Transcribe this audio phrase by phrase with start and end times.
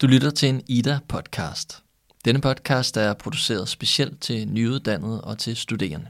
[0.00, 1.82] Du lytter til en Ida-podcast.
[2.24, 6.06] Denne podcast er produceret specielt til nyuddannede og til studerende.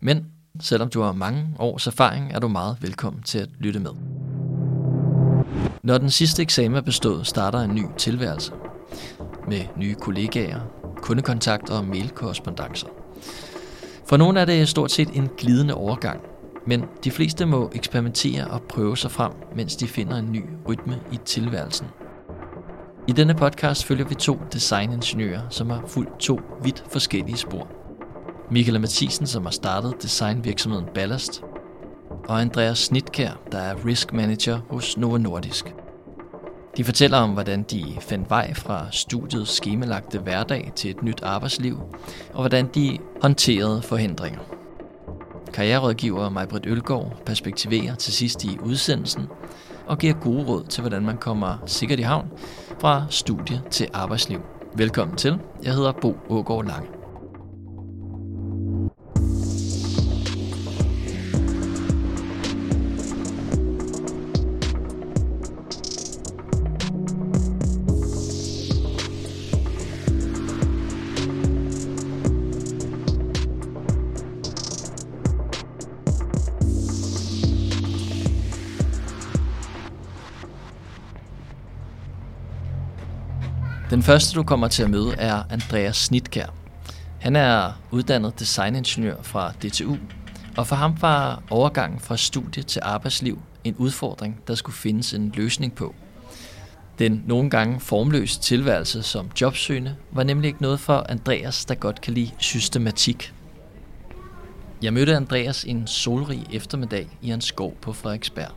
[0.00, 0.26] Men
[0.60, 3.90] selvom du har mange års erfaring, er du meget velkommen til at lytte med.
[5.82, 8.52] Når den sidste eksamen er bestået, starter en ny tilværelse.
[9.48, 10.60] Med nye kollegaer,
[10.96, 12.88] kundekontakter og mailkorrespondancer.
[14.08, 16.20] For nogle er det stort set en glidende overgang,
[16.66, 21.00] men de fleste må eksperimentere og prøve sig frem, mens de finder en ny rytme
[21.12, 21.86] i tilværelsen.
[23.08, 27.68] I denne podcast følger vi to designingeniører, som har fulgt to vidt forskellige spor.
[28.50, 31.42] Michael Mathisen, som har startet designvirksomheden Ballast,
[32.28, 35.74] og Andreas Snitkær, der er risk manager hos Novo Nordisk.
[36.76, 41.80] De fortæller om, hvordan de fandt vej fra studiets skemalagte hverdag til et nyt arbejdsliv,
[42.34, 44.40] og hvordan de håndterede forhindringer.
[45.52, 49.26] Karriererådgiver Majbrit Ølgaard perspektiverer til sidst i udsendelsen
[49.86, 52.28] og giver gode råd til, hvordan man kommer sikkert i havn
[52.80, 54.40] fra studie til arbejdsliv.
[54.74, 55.38] Velkommen til.
[55.62, 56.95] Jeg hedder Bo Ågaard Lange.
[83.96, 86.46] Den første, du kommer til at møde, er Andreas Snitkær.
[87.20, 89.96] Han er uddannet designingeniør fra DTU,
[90.56, 95.32] og for ham var overgangen fra studie til arbejdsliv en udfordring, der skulle findes en
[95.36, 95.94] løsning på.
[96.98, 102.00] Den nogle gange formløse tilværelse som jobsøgende var nemlig ikke noget for Andreas, der godt
[102.00, 103.34] kan lide systematik.
[104.82, 108.50] Jeg mødte Andreas en solrig eftermiddag i en skov på Frederiksberg.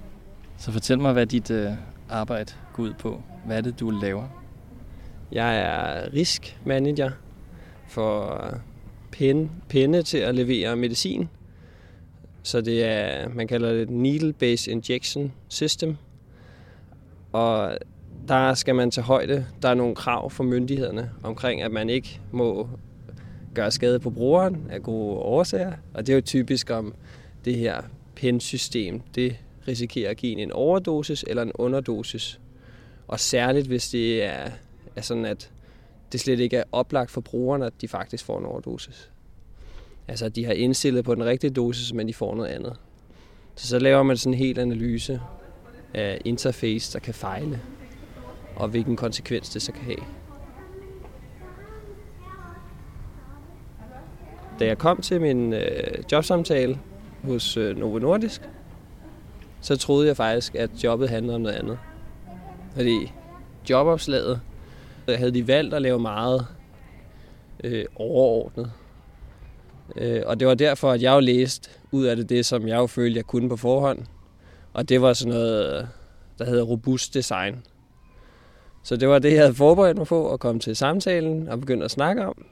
[0.57, 1.71] Så fortæl mig, hvad dit øh,
[2.09, 3.23] arbejde går ud på.
[3.45, 4.38] Hvad er det, du laver?
[5.31, 7.11] Jeg er risk manager
[7.88, 8.44] for
[9.11, 11.30] penne, penne til at levere medicin.
[12.44, 15.98] Så det er, man kalder det needle-based injection system.
[17.31, 17.77] Og
[18.27, 19.45] der skal man tage højde.
[19.61, 22.70] Der er nogle krav for myndighederne omkring, at man ikke må
[23.53, 25.73] gøre skade på brugeren af gode årsager.
[25.93, 26.93] Og det er jo typisk om
[27.45, 27.82] det her
[28.15, 29.36] pensystem, det
[29.67, 32.39] risikerer at give en overdosis eller en underdosis.
[33.08, 34.52] Og særligt hvis det er
[34.99, 35.52] er sådan, at
[36.11, 39.11] det slet ikke er oplagt for brugerne, at de faktisk får en overdosis.
[40.08, 42.76] Altså, at de har indstillet på den rigtige dosis, men de får noget andet.
[43.55, 45.21] Så så laver man sådan en hel analyse
[45.93, 47.61] af interface, der kan fejle,
[48.55, 50.04] og hvilken konsekvens det så kan have.
[54.59, 56.80] Da jeg kom til min øh, jobsamtale
[57.23, 58.42] hos øh, Novo Nordisk,
[59.61, 61.80] så troede jeg faktisk, at jobbet handlede om noget andet.
[62.76, 63.11] Fordi
[63.70, 64.42] jobopslaget
[65.08, 66.48] Øh, havde de valgt at lave meget
[67.64, 68.71] øh, overordnet.
[69.95, 72.77] Øh, og det var derfor, at jeg jo læste ud af det, det som jeg
[72.77, 73.99] jo følte, jeg kunne på forhånd.
[74.73, 75.88] Og det var sådan noget,
[76.39, 77.64] der hedder robust design.
[78.83, 81.86] Så det var det, jeg havde forberedt mig på at komme til samtalen og begynde
[81.86, 82.45] at snakke om.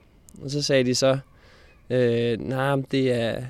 [0.43, 1.19] Og så sagde de så,
[1.89, 3.43] øh, nej, nah, det er,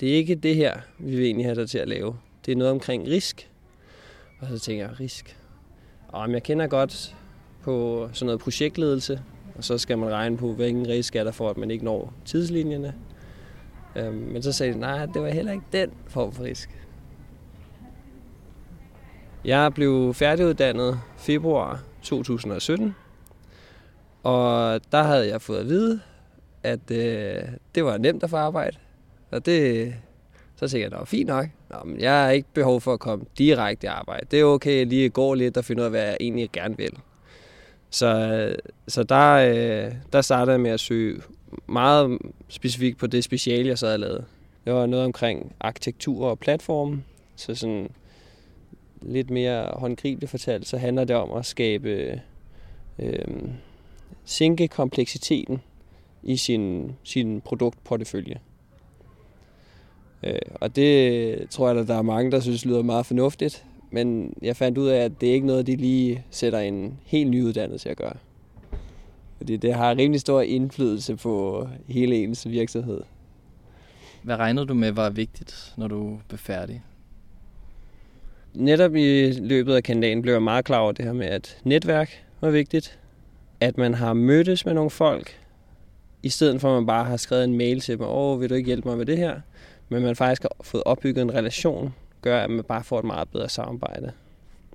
[0.00, 2.16] det er ikke det her, vi vil egentlig have dig til at lave.
[2.46, 3.50] Det er noget omkring risk.
[4.40, 5.36] Og så tænker jeg, risk?
[6.08, 7.16] Og jeg kender godt
[7.64, 9.22] på sådan noget projektledelse,
[9.56, 12.12] og så skal man regne på, hvilken risk er der for, at man ikke når
[12.24, 12.94] tidslinjerne.
[13.96, 16.70] Øhm, men så sagde de, nej, det var heller ikke den form for risk.
[19.44, 22.94] Jeg blev færdiguddannet februar 2017,
[24.22, 26.00] og der havde jeg fået at vide,
[26.62, 27.42] at øh,
[27.74, 28.76] det var nemt at få arbejde.
[29.30, 29.94] Og det,
[30.56, 31.46] så tænkte jeg, det var fint nok.
[31.70, 34.26] Nå, men jeg har ikke behov for at komme direkte i arbejde.
[34.30, 36.76] Det er okay at lige gå lidt og finde ud af, hvad jeg egentlig gerne
[36.76, 36.98] vil.
[37.94, 38.56] Så,
[38.88, 41.20] så der, øh, der startede jeg med at søge
[41.66, 42.18] meget
[42.48, 44.24] specifikt på det speciale, jeg så havde lavet.
[44.64, 47.02] Det var noget omkring arkitektur og platform,
[47.36, 47.90] så sådan
[49.02, 52.20] lidt mere håndgribeligt fortalt, så handler det om at skabe,
[52.98, 53.24] øh,
[54.24, 55.62] sænke kompleksiteten
[56.22, 58.40] i sin, sin produktportefølje.
[60.22, 63.64] Øh, og det tror jeg, at der er mange, der synes lyder meget fornuftigt,
[63.94, 67.30] men jeg fandt ud af, at det er ikke noget, de lige sætter en helt
[67.30, 68.16] nyuddannet til at gøre.
[69.36, 73.00] Fordi det har rimelig stor indflydelse på hele ens virksomhed.
[74.22, 76.82] Hvad regnede du med var vigtigt, når du blev færdig?
[78.54, 82.24] Netop i løbet af kandidaten blev jeg meget klar over det her med, at netværk
[82.40, 82.98] var vigtigt.
[83.60, 85.40] At man har mødtes med nogle folk,
[86.22, 88.54] i stedet for at man bare har skrevet en mail til dem, åh, vil du
[88.54, 89.40] ikke hjælpe mig med det her?
[89.88, 91.94] Men man faktisk har fået opbygget en relation
[92.24, 94.12] gør, at man bare får et meget bedre samarbejde.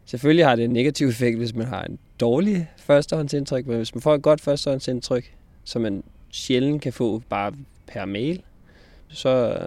[0.06, 4.01] Selvfølgelig har det en negativ effekt, hvis man har en dårlig førstehåndsindtryk, men hvis man
[4.01, 7.54] får et godt førstehåndsindtryk, som man sjældent kan få bare
[7.88, 8.42] per mail,
[9.07, 9.60] så,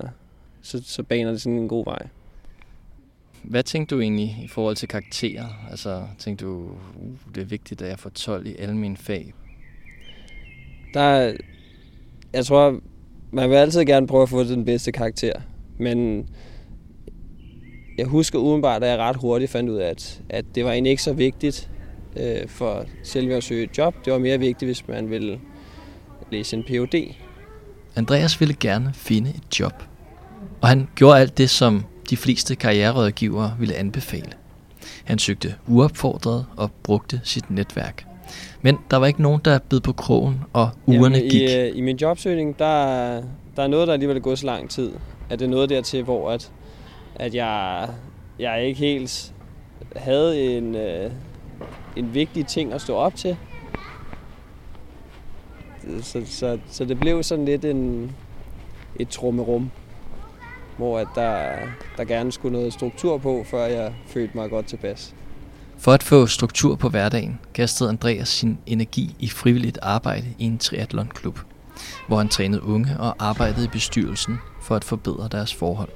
[0.62, 2.06] så, så baner det sådan en god vej.
[3.42, 5.46] Hvad tænkte du egentlig i forhold til karakterer?
[5.70, 6.50] Altså, tænkte du,
[6.96, 9.34] uh, det er vigtigt, at jeg får 12 i alle mine fag?
[10.94, 11.32] Der,
[12.32, 12.80] jeg tror,
[13.30, 15.32] man vil altid gerne prøve at få den bedste karakter,
[15.78, 16.28] men
[18.02, 20.90] jeg husker udenbart, at jeg ret hurtigt fandt ud af, at, at det var egentlig
[20.90, 21.70] ikke så vigtigt
[22.16, 23.94] øh, for selve at søge et job.
[24.04, 25.40] Det var mere vigtigt, hvis man ville
[26.30, 27.14] læse en Ph.D.
[27.96, 29.82] Andreas ville gerne finde et job,
[30.60, 34.32] og han gjorde alt det, som de fleste karriererådgivere ville anbefale.
[35.04, 38.06] Han søgte uopfordret og brugte sit netværk.
[38.62, 41.50] Men der var ikke nogen, der bed på krogen, og ugerne Jamen, gik.
[41.50, 43.22] I, øh, I min jobsøgning, der,
[43.56, 44.92] der er noget, der alligevel er gået så lang tid.
[45.30, 46.50] At det er noget dertil, hvor at,
[47.14, 47.88] at jeg,
[48.38, 49.32] jeg ikke helt
[49.96, 51.10] havde en, øh,
[51.96, 53.36] en vigtig ting at stå op til.
[56.02, 58.12] Så, så, så det blev sådan lidt en,
[58.96, 59.70] et trummerum,
[60.76, 61.52] hvor at der,
[61.96, 65.14] der gerne skulle noget struktur på, før jeg følte mig godt tilpas.
[65.78, 70.58] For at få struktur på hverdagen, kastede Andreas sin energi i frivilligt arbejde i en
[70.58, 71.38] triathlonklub,
[72.08, 75.88] hvor han trænede unge og arbejdede i bestyrelsen for at forbedre deres forhold.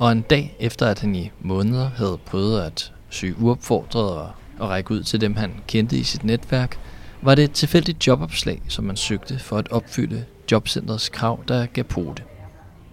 [0.00, 4.68] Og en dag efter, at han i måneder havde prøvet at søge uopfordret og, og
[4.68, 6.78] række ud til dem, han kendte i sit netværk,
[7.22, 11.84] var det et tilfældigt jobopslag, som man søgte for at opfylde jobcentrets krav, der gav
[11.84, 12.24] på det.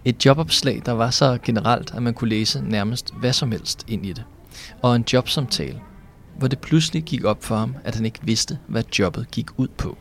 [0.04, 4.06] Et jobopslag, der var så generelt, at man kunne læse nærmest hvad som helst ind
[4.06, 4.24] i det.
[4.82, 5.80] Og en jobsamtale,
[6.38, 9.68] hvor det pludselig gik op for ham, at han ikke vidste, hvad jobbet gik ud
[9.68, 9.98] på.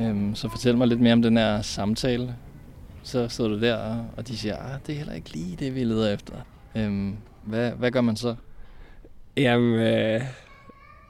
[0.00, 2.34] Øhm, så fortæl mig lidt mere om den her samtale.
[3.08, 5.84] Så sidder du der, og- de siger, at det er heller ikke lige det, vi
[5.84, 6.34] leder efter.
[6.76, 8.34] Øhm, hvad, hvad gør man så?
[9.36, 10.22] Jamen, øh,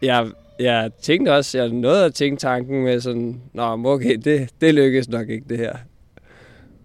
[0.03, 0.31] jeg,
[0.61, 5.09] jeg tænkte også, jeg nåede at tænke tanken med sådan, Nå, okay, det, det lykkes
[5.09, 5.77] nok ikke det her.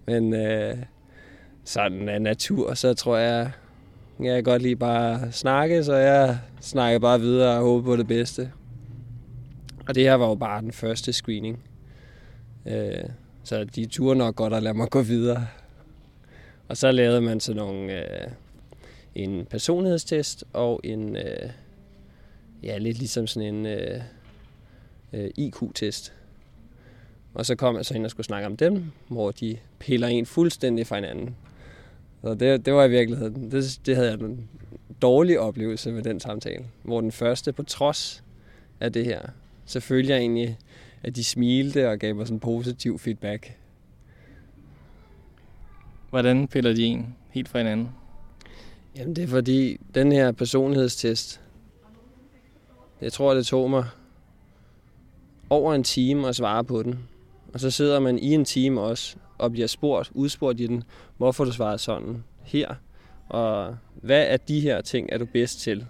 [0.08, 0.78] Men øh,
[1.66, 3.52] sådan af natur, så tror jeg,
[4.20, 8.08] jeg kan godt lige bare snakke, så jeg snakker bare videre og håber på det
[8.08, 8.52] bedste.
[9.88, 11.60] Og det her var jo bare den første screening.
[12.68, 13.04] Øh,
[13.44, 15.48] så de turde nok godt at lade mig gå videre.
[16.68, 17.94] Og så lavede man sådan nogle...
[17.94, 18.32] Øh,
[19.16, 21.50] en personlighedstest og en, øh,
[22.64, 24.02] ja, lidt ligesom sådan en øh,
[25.14, 26.14] øh, IQ-test.
[27.34, 30.26] Og så kom jeg så ind og skulle snakke om dem, hvor de piller en
[30.26, 31.36] fuldstændig fra hinanden.
[32.22, 34.50] Så det, det var i virkeligheden, det, det havde jeg en
[35.02, 36.66] dårlig oplevelse med den samtale.
[36.84, 38.24] Hvor den første, på trods
[38.80, 39.22] af det her,
[39.66, 40.58] så følte jeg egentlig,
[41.04, 43.58] at de smilte og gav mig sådan positiv feedback.
[46.10, 47.90] Hvordan piller de en helt fra hinanden?
[48.96, 51.42] Jamen det er fordi, den her personlighedstest,
[53.02, 53.86] jeg tror, det tog mig
[55.50, 57.00] over en time at svare på den.
[57.54, 60.84] Og så sidder man i en time også og bliver spurgt, udspurgt i den,
[61.18, 62.76] hvorfor du svarer sådan her,
[63.30, 65.86] og hvad af de her ting er du bedst til?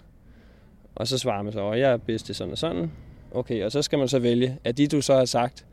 [0.96, 2.92] Og så svarer man så, at jeg er bedst til sådan og sådan.
[3.34, 5.66] Okay, og så skal man så vælge, at de du så har sagt,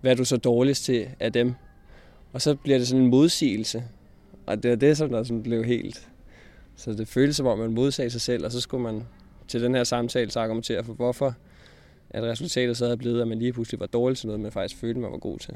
[0.00, 1.54] hvad er du så dårligst til af dem?
[2.32, 3.84] Og så bliver det sådan en modsigelse.
[4.46, 6.08] Og det er det, som der sådan blev helt
[6.78, 9.06] så det føltes som om, man modsagde sig selv, og så skulle man
[9.48, 11.34] til den her samtale så argumentere for, hvorfor
[12.10, 14.80] at resultatet så havde blevet, at man lige pludselig var dårlig til noget, man faktisk
[14.80, 15.54] følte, man var god til.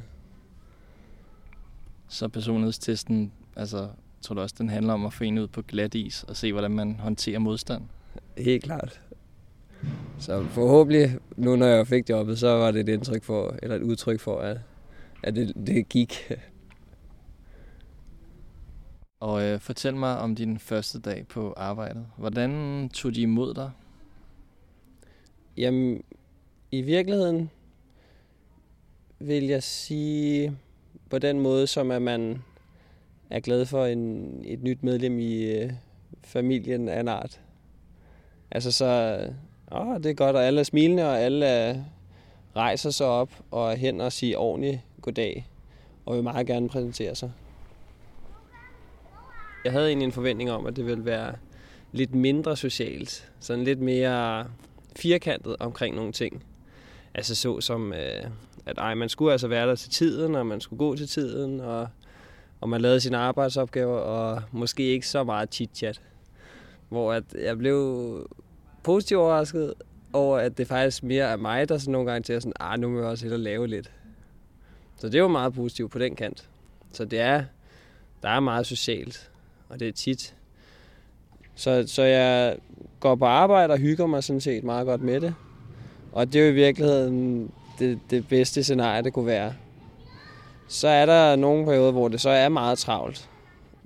[2.08, 3.88] Så personlighedstesten, altså,
[4.22, 6.52] tror du også, den handler om at få en ud på glat is og se,
[6.52, 7.82] hvordan man håndterer modstand?
[8.38, 9.00] Helt klart.
[10.18, 13.82] Så forhåbentlig, nu når jeg fik jobbet, så var det et indtryk for, eller et
[13.82, 14.58] udtryk for, at,
[15.22, 16.14] at det, det gik.
[19.20, 22.06] Og øh, fortæl mig om din første dag på arbejdet.
[22.16, 23.70] Hvordan tog de imod dig?
[25.56, 26.02] Jamen,
[26.70, 27.50] i virkeligheden
[29.18, 30.56] vil jeg sige
[31.10, 32.42] på den måde, som at man
[33.30, 35.72] er glad for en, et nyt medlem i øh,
[36.24, 37.40] familien af en art.
[38.50, 39.18] Altså så,
[39.74, 41.84] åh, det er godt, og alle er smilende, og alle
[42.56, 45.48] rejser sig op og er hen og siger ordentligt goddag,
[46.06, 47.32] og vil meget gerne præsentere sig.
[49.64, 51.34] Jeg havde egentlig en forventning om, at det ville være
[51.92, 54.46] lidt mindre socialt, sådan lidt mere
[54.96, 56.44] firkantet omkring nogle ting.
[57.14, 58.24] Altså så som, øh,
[58.66, 61.60] at ej, man skulle altså være der til tiden, og man skulle gå til tiden,
[61.60, 61.88] og,
[62.60, 66.00] og man lavede sine arbejdsopgaver, og måske ikke så meget chit-chat.
[66.88, 68.26] Hvor at jeg blev
[68.82, 69.74] positivt overrasket
[70.12, 72.80] over, at det faktisk mere er mig, der sådan nogle gange til at sådan, ah,
[72.80, 73.90] nu må jeg også hellere lave lidt.
[74.96, 76.48] Så det var meget positivt på den kant.
[76.92, 77.44] Så det er,
[78.22, 79.30] der er meget socialt,
[79.68, 80.34] og det er tit
[81.54, 82.56] Så, så jeg
[83.00, 85.34] går på arbejde og hygger mig sådan set meget godt med det.
[86.12, 89.54] Og det er jo i virkeligheden det, det bedste scenarie, det kunne være.
[90.68, 93.30] Så er der nogle perioder, hvor det så er meget travlt.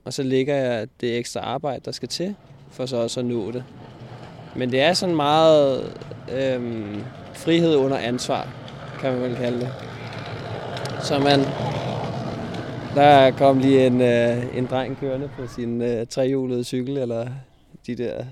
[0.04, 2.34] Og så ligger jeg det ekstra arbejde, der skal til,
[2.70, 3.64] for så også at nå det.
[4.58, 5.92] Men det er sådan meget
[6.32, 8.48] øhm, frihed under ansvar,
[9.00, 9.70] kan man vel kalde det.
[11.02, 11.40] Så man,
[12.94, 17.26] der kom lige en, øh, en dreng kørende på sin øh, trehjulede cykel, eller
[17.86, 18.24] de der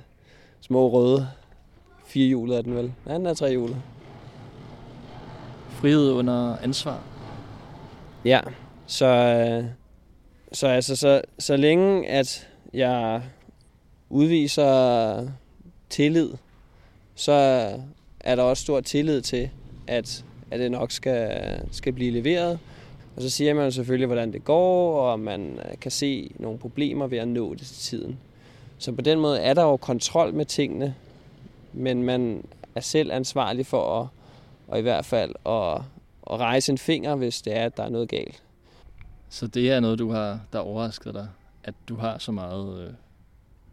[0.61, 1.28] små røde
[2.07, 2.93] firehjulede er den vel.
[3.07, 3.76] Nej, den er trehjulet.
[5.71, 6.99] Frihed under ansvar.
[8.25, 8.40] Ja,
[8.87, 9.64] så, øh,
[10.52, 13.23] så altså, så, så længe at jeg
[14.11, 15.28] udviser
[15.90, 16.30] tillid,
[17.14, 17.32] så
[18.20, 19.50] er der også stor tillid til,
[19.86, 22.58] at, at det nok skal, skal blive leveret.
[23.16, 27.18] Og så siger man selvfølgelig, hvordan det går, og man kan se nogle problemer ved
[27.18, 28.18] at nå det til tiden.
[28.78, 30.94] Så på den måde er der jo kontrol med tingene,
[31.72, 34.08] men man er selv ansvarlig for at,
[34.68, 35.82] og i hvert fald at,
[36.30, 38.42] at rejse en finger, hvis det er, at der er noget galt.
[39.28, 41.28] Så det er noget, du har, der overrasker dig,
[41.64, 42.92] at du har så meget øh,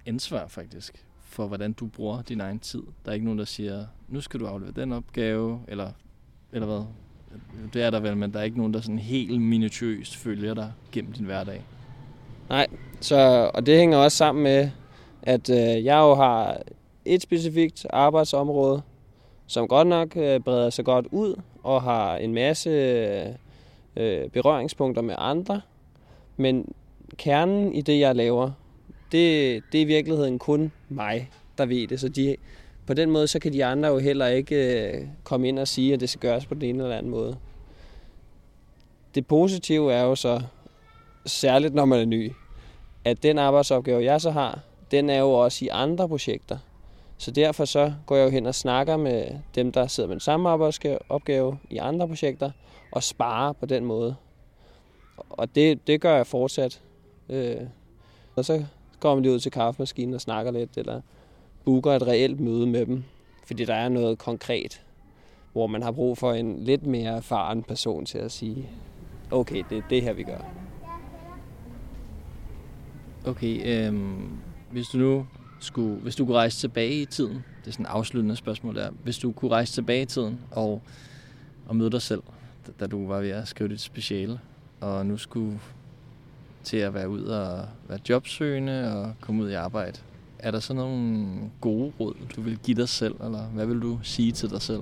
[0.06, 2.84] ansvar faktisk for, hvordan du bruger din egen tid.
[3.06, 5.92] Der er ikke nogen, der siger, nu skal du aflevere den opgave, eller,
[6.52, 6.84] eller hvad?
[7.74, 10.72] Det er der vel, men der er ikke nogen, der sådan helt minutiøst følger dig
[10.92, 11.62] gennem din hverdag.
[12.50, 12.68] Nej,
[13.00, 14.70] så, og det hænger også sammen med,
[15.22, 16.62] at øh, jeg jo har
[17.06, 18.82] et specifikt arbejdsområde,
[19.48, 22.70] som godt nok øh, breder sig godt ud og har en masse
[23.96, 25.62] øh, berøringspunkter med andre.
[26.38, 26.74] Men
[27.18, 28.52] kernen i det, jeg laver,
[29.12, 32.00] det, det er i virkeligheden kun mig, der ved det.
[32.00, 32.36] Så de,
[32.88, 35.94] på den måde, så kan de andre jo heller ikke øh, komme ind og sige,
[35.94, 37.38] at det skal gøres på den ene eller anden måde.
[39.16, 40.42] Det positive er jo så,
[41.26, 42.32] særligt når man er ny,
[43.06, 44.60] at den arbejdsopgave, jeg så har,
[44.92, 46.58] den er jo også i andre projekter.
[47.18, 49.26] Så derfor så går jeg jo hen og snakker med
[49.56, 52.52] dem, der sidder med den samme arbejdsopgave i andre projekter,
[52.92, 54.16] og sparer på den måde.
[55.18, 56.82] Og det, det gør jeg fortsat.
[57.30, 57.62] Øh,
[58.36, 58.66] og så
[59.02, 61.02] kommer de ud til kaffemaskinen og snakker lidt, eller
[61.66, 63.04] booker et reelt møde med dem,
[63.46, 64.82] fordi der er noget konkret,
[65.54, 68.70] hvor man har brug for en lidt mere erfaren person til at sige,
[69.32, 70.46] okay, det er det her, vi gør.
[73.26, 74.30] Okay, øhm,
[74.72, 75.28] hvis du nu
[75.60, 78.90] skulle, hvis du kunne rejse tilbage i tiden, det er sådan et afsluttende spørgsmål der,
[79.04, 80.82] hvis du kunne rejse tilbage i tiden og,
[81.68, 82.24] og møde dig selv,
[82.80, 84.40] da du var ved at skrive dit speciale,
[84.82, 85.60] og nu skulle
[86.64, 90.00] til at være ud og være jobsøgende og komme ud i arbejde.
[90.40, 91.28] Er der så nogle
[91.62, 94.82] gode råd, du vil give dig selv, eller hvad vil du sige til dig selv?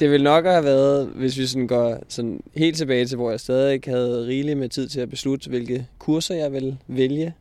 [0.00, 3.40] Det vil nok have været, hvis vi sådan går sådan helt tilbage til, hvor jeg
[3.40, 7.34] stadig havde rigeligt med tid til at beslutte, hvilke kurser jeg ville vælge,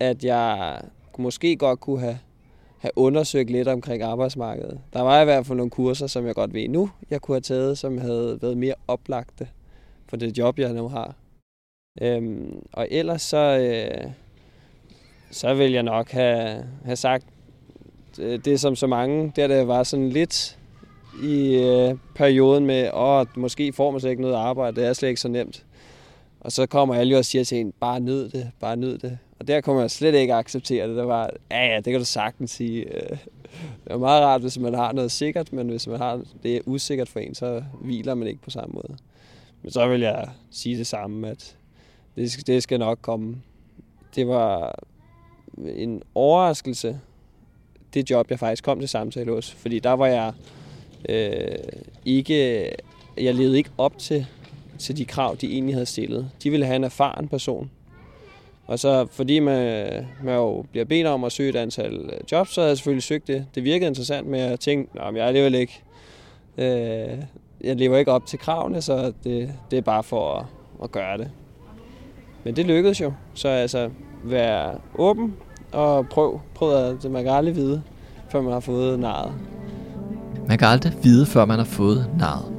[0.00, 0.80] at jeg
[1.18, 2.18] måske godt kunne have,
[2.78, 4.78] have undersøgt lidt omkring arbejdsmarkedet.
[4.92, 7.40] Der var i hvert fald nogle kurser, som jeg godt ved nu, jeg kunne have
[7.40, 9.48] taget, som havde været mere oplagte
[10.12, 11.14] for det job, jeg nu har.
[12.02, 14.10] Øhm, og ellers så, øh,
[15.30, 17.26] så vil jeg nok have, have sagt
[18.18, 20.58] øh, det, som så mange, der det var sådan lidt
[21.22, 25.08] i øh, perioden med, åh, måske får man slet ikke noget arbejde, det er slet
[25.08, 25.64] ikke så nemt.
[26.40, 29.18] Og så kommer alle jo og siger til en, bare nyd det, bare nyd det.
[29.38, 30.96] Og der kunne man slet ikke acceptere det.
[30.96, 32.94] Der var, ja ja, det kan du sagtens sige.
[32.94, 33.18] Øh,
[33.84, 36.60] det er meget rart, hvis man har noget sikkert, men hvis man har det er
[36.66, 38.96] usikkert for en, så hviler man ikke på samme måde.
[39.62, 41.56] Men så vil jeg sige det samme, at
[42.16, 43.36] det skal, det skal nok komme.
[44.14, 44.78] Det var
[45.58, 47.00] en overraskelse,
[47.94, 49.52] det job, jeg faktisk kom til samtale hos.
[49.52, 50.32] Fordi der var jeg
[51.08, 51.58] øh,
[52.04, 52.70] ikke...
[53.16, 54.26] Jeg levede ikke op til,
[54.78, 56.30] til de krav, de egentlig havde stillet.
[56.42, 57.70] De ville have en erfaren person.
[58.66, 62.54] Og så fordi man, man jo bliver bedt om at søge et antal øh, jobs,
[62.54, 63.46] så havde jeg selvfølgelig søgt det.
[63.54, 65.82] Det virkede interessant med at tænke, at jeg er alligevel ikke...
[66.58, 67.18] Øh,
[67.64, 70.46] jeg lever ikke op til kravene, så det, det er bare for at,
[70.82, 71.30] at gøre det.
[72.44, 73.12] Men det lykkedes jo.
[73.34, 73.90] Så altså,
[74.24, 75.34] vær åben
[75.72, 76.40] og prøv.
[76.54, 77.82] Prøv at det man kan aldrig vide,
[78.28, 79.32] før man har fået naret.
[80.48, 82.52] Man kan aldrig vide, før man har fået naret.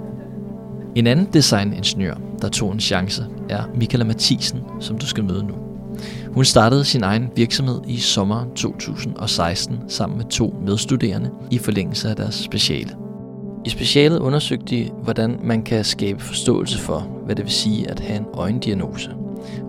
[0.96, 5.54] En anden designingeniør, der tog en chance, er Michaela Mathisen, som du skal møde nu.
[6.34, 12.16] Hun startede sin egen virksomhed i sommeren 2016 sammen med to medstuderende i forlængelse af
[12.16, 12.96] deres speciale.
[13.66, 18.00] I specialet undersøgte de, hvordan man kan skabe forståelse for, hvad det vil sige at
[18.00, 19.16] have en øjendiagnose.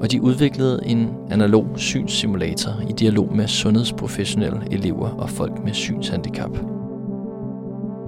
[0.01, 6.59] Og de udviklede en analog synssimulator i dialog med sundhedsprofessionelle elever og folk med synshandicap.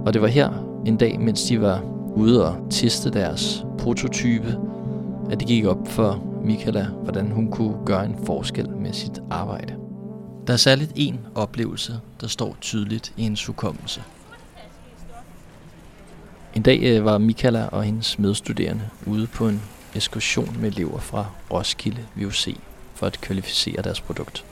[0.05, 0.49] Og det var her
[0.85, 1.83] en dag, mens de var
[2.15, 4.57] ude og teste deres prototype,
[5.31, 9.73] at det gik op for Michaela, hvordan hun kunne gøre en forskel med sit arbejde.
[10.47, 14.01] Der er særligt en oplevelse, der står tydeligt i hendes hukommelse.
[16.57, 19.61] En dag øh, var Michaela og hendes medstuderende ude på en
[19.95, 22.55] ekskursion med elever fra Roskilde VUC
[22.95, 24.45] for at kvalificere deres produkt.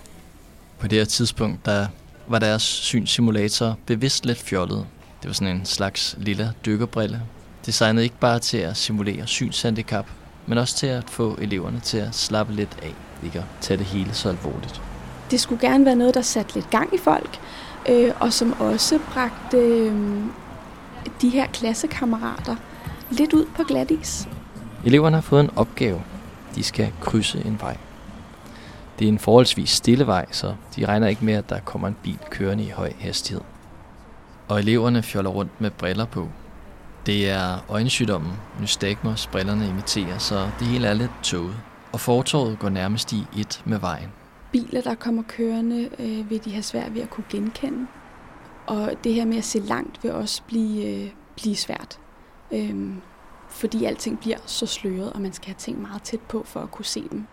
[0.79, 1.88] På det her tidspunkt, der
[2.27, 4.85] var deres synssimulator bevidst lidt fjollet.
[5.21, 7.21] Det var sådan en slags lille dykkerbrille,
[7.65, 10.05] designet ikke bare til at simulere synshandicap,
[10.45, 12.93] men også til at få eleverne til at slappe lidt af,
[13.24, 14.81] ikke at tage det hele så alvorligt.
[15.31, 17.39] Det skulle gerne være noget, der satte lidt gang i folk,
[17.89, 19.93] øh, og som også bragte øh,
[21.21, 22.55] de her klassekammerater
[23.12, 24.27] lidt ud på glatis.
[24.85, 26.01] Eleverne har fået en opgave.
[26.55, 27.77] De skal krydse en vej.
[29.00, 31.95] Det er en forholdsvis stille vej, så de regner ikke med, at der kommer en
[32.03, 33.41] bil kørende i høj hastighed.
[34.47, 36.29] Og eleverne fjoller rundt med briller på.
[37.05, 38.31] Det er øjensygdommen,
[38.62, 41.55] nystagmos brillerne imiterer, så det hele er lidt tåget.
[41.91, 44.09] Og fortorvet går nærmest i et med vejen.
[44.51, 47.88] Biler, der kommer kørende, øh, vil de have svært ved at kunne genkende.
[48.67, 52.00] Og det her med at se langt vil også blive, øh, blive svært.
[52.51, 53.01] Øhm,
[53.50, 56.72] fordi alting bliver så sløret, og man skal have ting meget tæt på for at
[56.72, 57.25] kunne se dem.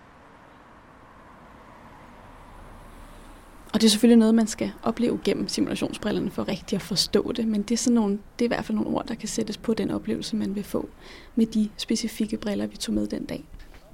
[3.74, 7.48] Og det er selvfølgelig noget, man skal opleve gennem simulationsbrillerne for rigtig at forstå det,
[7.48, 9.58] men det er, sådan nogle, det er i hvert fald nogle ord, der kan sættes
[9.58, 10.88] på den oplevelse, man vil få
[11.34, 13.44] med de specifikke briller, vi tog med den dag.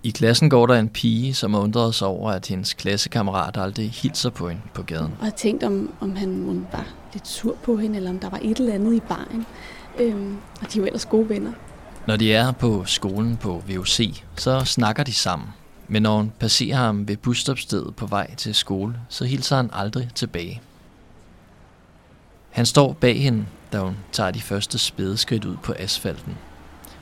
[0.02, 3.90] I klassen går der en pige, som har undret sig over, at hendes klassekammerat aldrig
[3.90, 5.14] hilser på hende på gaden.
[5.20, 8.38] Og jeg tænkt, om, om han var lidt sur på hende, eller om der var
[8.42, 9.46] et eller andet i baren.
[9.98, 11.52] Øhm, og de er jo ellers gode venner.
[12.06, 15.48] Når de er på skolen på VUC, så snakker de sammen.
[15.88, 20.08] Men når hun passerer ham ved busstopstedet på vej til skole, så hilser han aldrig
[20.14, 20.60] tilbage.
[22.50, 26.34] Han står bag hende, da hun tager de første spædeskridt ud på asfalten.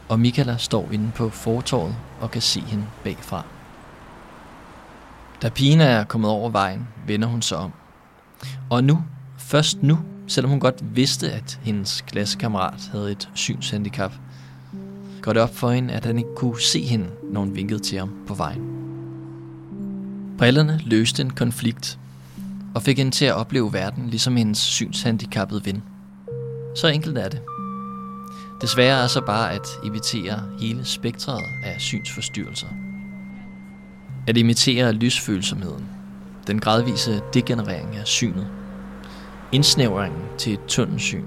[0.08, 3.44] Og Michaela står inde på fortorvet og kan se hende bagfra.
[5.42, 7.72] Da pigen er kommet over vejen, vender hun sig om.
[8.70, 9.04] Og nu,
[9.38, 14.12] først nu, selvom hun godt vidste, at hendes klassekammerat havde et synshandicap,
[15.22, 17.98] går det op for hende, at han ikke kunne se hende, når hun vinkede til
[17.98, 18.76] ham på vejen.
[20.38, 21.98] Brillerne løste en konflikt
[22.74, 25.82] og fik hende til at opleve verden ligesom hendes synshandicappede ven.
[26.76, 27.40] Så enkelt er det.
[28.60, 32.66] Desværre er så bare at imitere hele spektret af synsforstyrrelser.
[34.26, 35.88] At imitere lysfølsomheden,
[36.46, 38.48] den gradvise degenerering af synet,
[39.52, 41.24] indsnævringen til et tunnelsyn,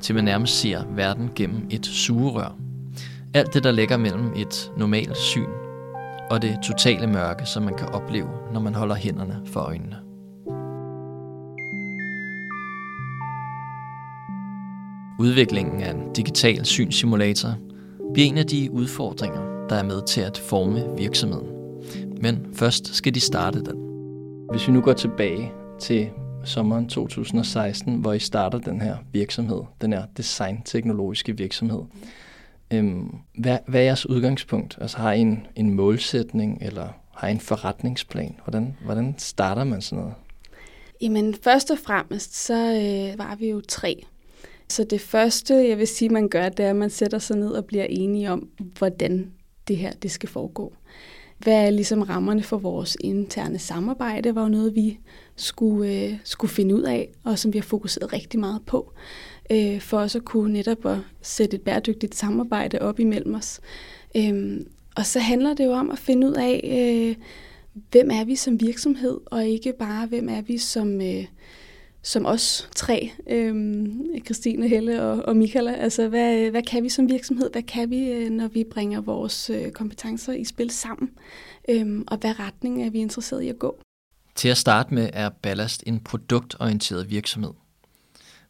[0.00, 2.56] til man nærmest ser verden gennem et sugerør.
[3.34, 5.48] Alt det, der ligger mellem et normalt syn
[6.30, 10.09] og det totale mørke, som man kan opleve, når man holder hænderne for øjnene.
[15.20, 17.54] Udviklingen af en digital synssimulator
[18.12, 21.46] bliver en af de udfordringer, der er med til at forme virksomheden.
[22.22, 23.76] Men først skal de starte den.
[24.50, 26.10] Hvis vi nu går tilbage til
[26.44, 31.82] sommeren 2016, hvor I starter den her virksomhed, den her designteknologiske virksomhed.
[32.70, 34.78] Øhm, hvad, hvad er jeres udgangspunkt?
[34.80, 38.36] Altså har I en, en målsætning, eller har I en forretningsplan?
[38.44, 40.14] Hvordan, hvordan starter man sådan noget?
[41.00, 44.04] Jamen først og fremmest, så øh, var vi jo tre.
[44.70, 47.50] Så det første, jeg vil sige, man gør, det er, at man sætter sig ned
[47.50, 49.30] og bliver enige om, hvordan
[49.68, 50.74] det her det skal foregå.
[51.38, 54.98] Hvad er ligesom rammerne for vores interne samarbejde, var jo noget, vi
[55.36, 58.92] skulle, øh, skulle finde ud af, og som vi har fokuseret rigtig meget på
[59.50, 63.60] øh, for også at kunne netop at sætte et bæredygtigt samarbejde op imellem os.
[64.16, 64.60] Øh,
[64.96, 67.24] og så handler det jo om at finde ud af, øh,
[67.90, 71.24] hvem er vi som virksomhed, og ikke bare, hvem er vi som, øh,
[72.02, 73.86] som os tre, øh,
[74.24, 75.74] Christine, Helle og, og Michaela.
[75.74, 77.50] Altså, hvad, hvad kan vi som virksomhed?
[77.52, 81.10] Hvad kan vi, øh, når vi bringer vores øh, kompetencer i spil sammen?
[81.68, 83.80] Øh, og hvad retning er vi interesseret i at gå?
[84.34, 87.52] Til at starte med er Ballast en produktorienteret virksomhed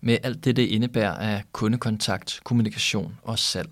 [0.00, 3.68] med alt det, det indebærer af kundekontakt, kommunikation og salg.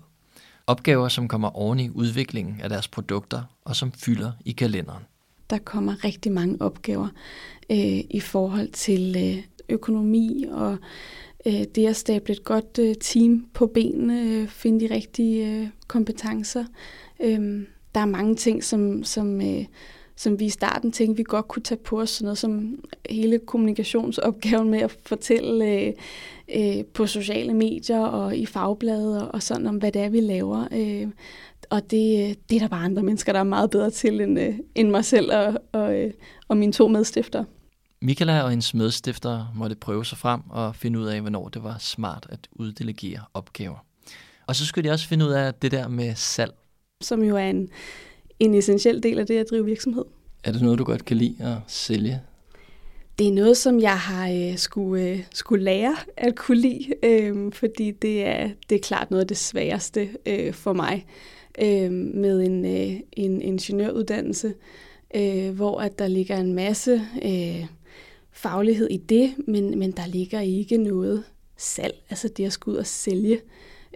[0.67, 5.03] Opgaver, som kommer oven i udviklingen af deres produkter og som fylder i kalenderen.
[5.49, 7.07] Der kommer rigtig mange opgaver
[7.71, 10.77] øh, i forhold til øh, økonomi og
[11.45, 15.67] øh, det at stable et godt øh, team på benene, øh, finde de rigtige øh,
[15.87, 16.65] kompetencer.
[17.19, 17.61] Øh,
[17.95, 19.65] der er mange ting, som, som øh,
[20.19, 22.79] som vi i starten tænkte, vi godt kunne tage på os, sådan noget som
[23.09, 25.93] hele kommunikationsopgaven med at fortælle øh,
[26.55, 30.19] øh, på sociale medier og i fagbladet og, og sådan om, hvad det er, vi
[30.19, 30.67] laver.
[30.71, 31.07] Øh,
[31.69, 34.39] og det, øh, det er der bare andre mennesker, der er meget bedre til end,
[34.39, 36.13] øh, end mig selv og, og, øh,
[36.47, 37.43] og mine to medstifter.
[38.01, 41.77] Michaela og hendes medstifter måtte prøve sig frem og finde ud af, hvornår det var
[41.79, 43.85] smart at uddelegere opgaver.
[44.47, 46.53] Og så skulle de også finde ud af det der med salg.
[47.01, 47.69] Som jo er en,
[48.39, 50.05] en essentiel del af det at drive virksomhed.
[50.43, 52.21] Er det noget, du godt kan lide at sælge?
[53.19, 57.53] Det er noget, som jeg har øh, skulle, øh, skulle lære at kunne lide, øh,
[57.53, 61.05] fordi det er, det er klart noget af det sværeste øh, for mig
[61.61, 64.53] øh, med en, øh, en ingeniøruddannelse,
[65.15, 67.65] øh, hvor at der ligger en masse øh,
[68.41, 71.23] faglighed i det, men, men der ligger ikke noget
[71.57, 73.39] salg, altså det at skulle ud og sælge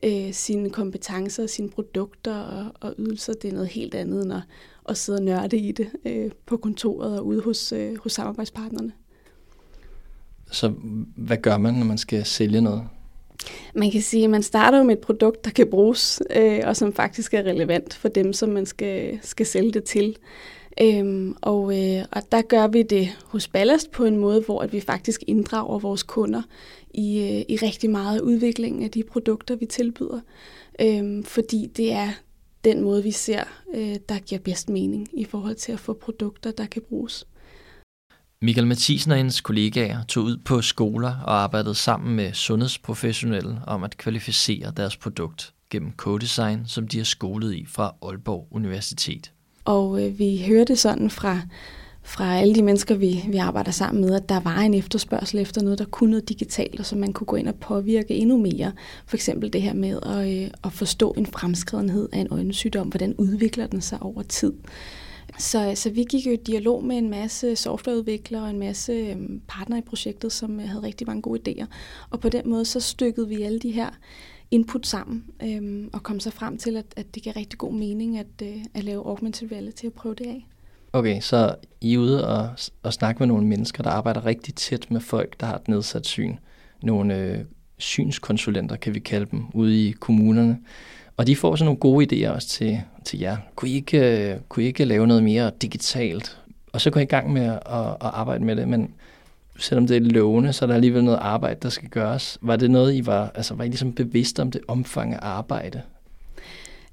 [0.03, 4.41] øh, sine kompetencer, sine produkter og, og ydelser, det er noget helt andet end at,
[4.89, 8.91] at sidde og nørde i det øh, på kontoret og ude hos, øh, hos samarbejdspartnerne.
[10.51, 10.73] Så
[11.15, 12.88] hvad gør man, når man skal sælge noget?
[13.75, 16.75] Man kan sige, at man starter jo med et produkt, der kan bruges, øh, og
[16.77, 20.17] som faktisk er relevant for dem, som man skal, skal sælge det til.
[20.82, 24.73] Øhm, og, øh, og der gør vi det hos Ballast på en måde, hvor at
[24.73, 26.41] vi faktisk inddrager vores kunder
[26.93, 30.19] i, øh, i rigtig meget udviklingen af de produkter, vi tilbyder.
[30.82, 32.10] Øhm, fordi det er
[32.63, 33.43] den måde, vi ser,
[33.75, 37.27] øh, der giver bedst mening i forhold til at få produkter, der kan bruges.
[38.43, 43.84] Michael Mathisen og hendes kollegaer tog ud på skoler og arbejdede sammen med sundhedsprofessionelle om
[43.84, 49.32] at kvalificere deres produkt gennem kodesign, som de har skolet i fra Aalborg Universitet.
[49.65, 51.39] Og øh, vi hørte sådan fra,
[52.03, 55.62] fra alle de mennesker, vi, vi arbejder sammen med, at der var en efterspørgsel efter
[55.62, 58.71] noget, der kunne noget digitalt, og så man kunne gå ind og påvirke endnu mere.
[59.06, 63.15] For eksempel det her med at, øh, at forstå en fremskredenhed af en øjensygdom, hvordan
[63.17, 64.53] udvikler den sig over tid.
[65.37, 69.17] Så, så vi gik jo i dialog med en masse softwareudviklere og en masse
[69.47, 71.65] partner partnere i projektet, som øh, havde rigtig mange gode idéer.
[72.09, 73.89] Og på den måde så stykkede vi alle de her
[74.51, 78.17] input sammen øhm, og kom så frem til, at, at det giver rigtig god mening
[78.17, 80.47] at, øh, at lave augmented reality og prøve det af.
[80.93, 82.49] Okay, så I er ude og,
[82.83, 86.05] og snakke med nogle mennesker, der arbejder rigtig tæt med folk, der har et nedsat
[86.05, 86.35] syn.
[86.83, 87.39] Nogle øh,
[87.77, 90.59] synskonsulenter, kan vi kalde dem, ude i kommunerne.
[91.17, 93.38] Og de får så nogle gode idéer også til, til jer.
[93.56, 96.38] Kunne I, ikke, øh, kunne I ikke lave noget mere digitalt?
[96.71, 98.93] Og så går I i gang med at, at arbejde med det, men
[99.60, 102.38] selvom det er lovende, så er der alligevel noget arbejde, der skal gøres.
[102.41, 105.82] Var det noget, I var, altså var I ligesom bevidste om det omfang af arbejde?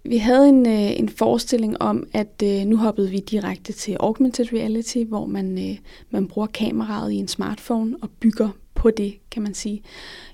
[0.05, 4.53] Vi havde en, øh, en forestilling om, at øh, nu hoppede vi direkte til augmented
[4.53, 5.79] reality, hvor man, øh,
[6.11, 9.83] man bruger kameraet i en smartphone og bygger på det, kan man sige.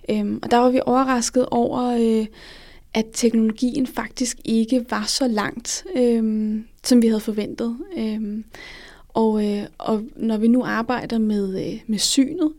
[0.09, 2.27] Øhm, og der var vi overrasket over, øh,
[2.96, 6.54] at teknologien faktisk ikke var så langt, øh,
[6.85, 7.76] som vi havde forventet.
[7.98, 8.44] Øh,
[9.09, 12.52] og, øh, og når vi nu arbejder med, øh, med synet,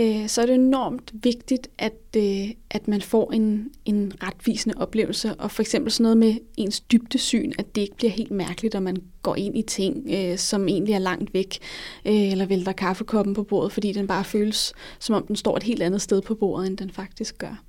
[0.00, 5.34] øh, så er det enormt vigtigt, at, øh, at man får en, en retvisende oplevelse.
[5.34, 8.82] Og for eksempel sådan noget med ens dybdesyn, at det ikke bliver helt mærkeligt, at
[8.82, 11.58] man går ind i ting, øh, som egentlig er langt væk,
[12.06, 15.62] øh, eller vælter kaffekoppen på bordet, fordi den bare føles, som om den står et
[15.62, 17.62] helt andet sted på bordet, end den faktisk gør.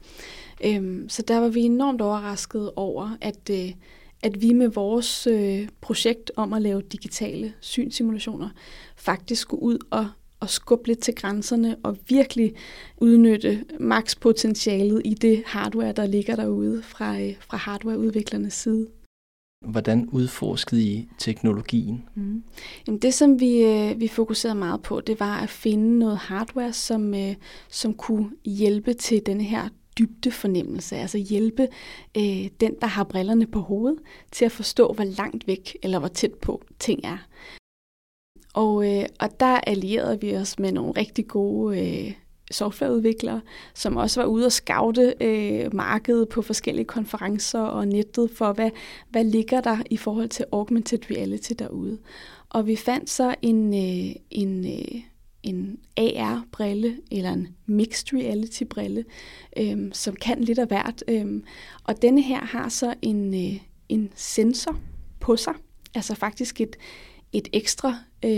[0.63, 3.73] Øhm, så der var vi enormt overrasket over, at, øh,
[4.23, 8.49] at vi med vores øh, projekt om at lave digitale synsimulationer
[8.95, 10.07] faktisk skulle ud og,
[10.39, 12.53] og skubbe lidt til grænserne og virkelig
[12.97, 18.87] udnytte makspotentialet i det hardware, der ligger derude fra, øh, fra hardwareudviklernes side.
[19.65, 22.03] Hvordan udforskede I teknologien?
[22.15, 22.43] Mm.
[22.87, 26.73] Jamen det, som vi, øh, vi fokuserede meget på, det var at finde noget hardware,
[26.73, 27.35] som, øh,
[27.69, 31.67] som kunne hjælpe til den her dybde fornemmelse, altså hjælpe
[32.17, 33.99] øh, den, der har brillerne på hovedet,
[34.31, 37.17] til at forstå, hvor langt væk eller hvor tæt på ting er.
[38.53, 42.13] Og, øh, og der allierede vi os med nogle rigtig gode øh,
[42.51, 43.41] softwareudviklere,
[43.73, 48.69] som også var ude og scoute øh, markedet på forskellige konferencer og nettet for, hvad,
[49.09, 51.97] hvad ligger der i forhold til augmented reality derude.
[52.49, 55.01] Og vi fandt så en, øh, en øh,
[55.43, 59.05] en AR-brille eller en mixed reality-brille,
[59.57, 61.03] øhm, som kan lidt af hvert.
[61.07, 61.43] Øhm,
[61.83, 64.79] og denne her har så en, øh, en sensor
[65.19, 65.53] på sig,
[65.95, 66.75] altså faktisk et,
[67.33, 67.89] et ekstra,
[68.25, 68.31] øh,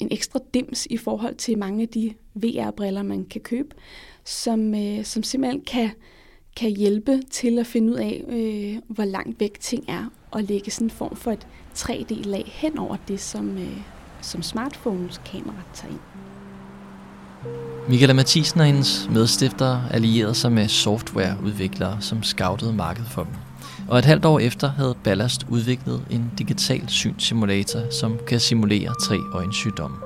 [0.00, 3.74] en ekstra dims i forhold til mange af de VR-briller, man kan købe,
[4.24, 5.90] som, øh, som simpelthen kan,
[6.56, 10.70] kan hjælpe til at finde ud af, øh, hvor langt væk ting er, og lægge
[10.70, 13.80] sådan en form for et 3D-lag hen over det, som, øh,
[14.22, 16.00] som smartphones kamera tager ind.
[17.88, 23.32] Michaela Mathisen og hendes medstiftere allierede sig med softwareudviklere, som scoutede markedet for dem.
[23.88, 29.16] Og et halvt år efter havde Ballast udviklet en digital synssimulator, som kan simulere tre
[29.34, 29.96] øjensygdomme.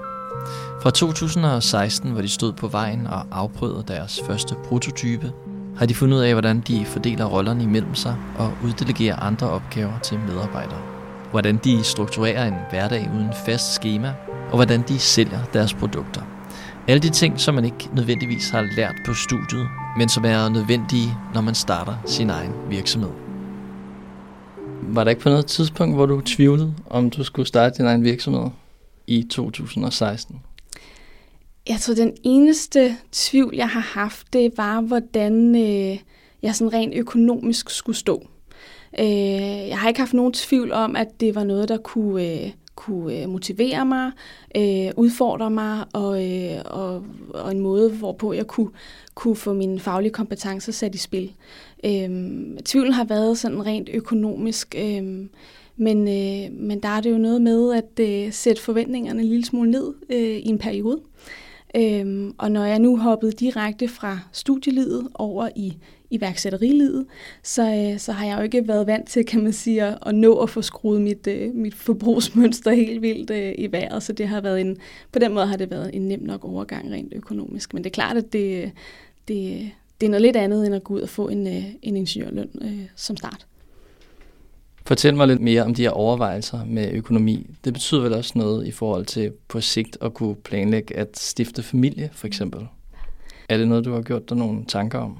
[0.82, 5.32] Fra 2016, hvor de stod på vejen og afprøvede deres første prototype,
[5.76, 9.98] har de fundet ud af, hvordan de fordeler rollerne imellem sig og uddelegerer andre opgaver
[9.98, 10.80] til medarbejdere.
[11.30, 14.14] Hvordan de strukturerer en hverdag uden fast schema,
[14.50, 16.22] og hvordan de sælger deres produkter.
[16.88, 19.68] Alle de ting, som man ikke nødvendigvis har lært på studiet,
[19.98, 23.10] men som er nødvendige, når man starter sin egen virksomhed.
[24.82, 28.04] Var der ikke på noget tidspunkt, hvor du tvivlede, om du skulle starte din egen
[28.04, 28.50] virksomhed
[29.06, 30.40] i 2016?
[31.68, 35.98] Jeg tror, den eneste tvivl, jeg har haft, det var, hvordan øh,
[36.42, 38.26] jeg sådan rent økonomisk skulle stå.
[38.98, 42.50] Øh, jeg har ikke haft nogen tvivl om, at det var noget, der kunne, øh,
[42.74, 44.12] kunne øh, motivere mig,
[44.56, 47.04] øh, udfordre mig, og, øh, og,
[47.34, 48.70] og en måde, hvorpå jeg kunne,
[49.14, 51.32] kunne få mine faglige kompetencer sat i spil.
[51.84, 52.10] Øh,
[52.64, 55.26] tvivlen har været sådan rent økonomisk, øh,
[55.76, 59.44] men, øh, men der er det jo noget med at øh, sætte forventningerne en lille
[59.44, 61.00] smule ned øh, i en periode.
[61.76, 65.76] Øhm, og når jeg nu hoppede direkte fra studielivet over i
[66.10, 67.06] iværksætterilivet,
[67.42, 70.14] så, øh, så har jeg jo ikke været vant til, kan man sige, at, at
[70.14, 74.28] nå at få skruet mit, øh, mit forbrugsmønster helt vildt øh, i vejret, så det
[74.28, 74.76] har været en,
[75.12, 77.74] på den måde har det været en nem nok overgang rent økonomisk.
[77.74, 78.72] Men det er klart, at det,
[79.28, 81.96] det, det er noget lidt andet, end at gå ud og få en, øh, en
[81.96, 83.46] ingeniørløn øh, som start.
[84.86, 87.46] Fortæl mig lidt mere om de her overvejelser med økonomi.
[87.64, 91.62] Det betyder vel også noget i forhold til på sigt at kunne planlægge at stifte
[91.62, 92.66] familie, for eksempel.
[93.48, 95.18] Er det noget, du har gjort dig nogle tanker om?